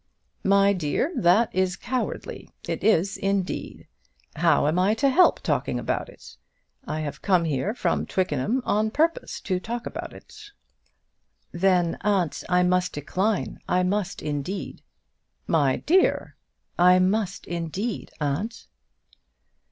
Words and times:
"My 0.43 0.73
dear, 0.73 1.11
that 1.15 1.53
is 1.53 1.75
cowardly; 1.75 2.49
it 2.67 2.83
is, 2.83 3.17
indeed. 3.17 3.85
How 4.37 4.65
am 4.65 4.79
I 4.79 4.95
to 4.95 5.09
help 5.09 5.39
talking 5.41 5.77
about 5.77 6.09
it? 6.09 6.37
I 6.87 7.01
have 7.01 7.21
come 7.21 7.45
here, 7.45 7.75
from 7.75 8.07
Twickenham, 8.07 8.63
on 8.65 8.89
purpose 8.89 9.39
to 9.41 9.59
talk 9.59 9.85
about 9.85 10.11
it." 10.11 10.49
"Then, 11.51 11.99
aunt, 12.01 12.43
I 12.49 12.63
must 12.63 12.93
decline; 12.93 13.59
I 13.69 13.83
must, 13.83 14.23
indeed." 14.23 14.81
"My 15.45 15.75
dear!" 15.75 16.35
"I 16.79 16.97
must, 16.97 17.45
indeed, 17.45 18.09
aunt." 18.19 18.65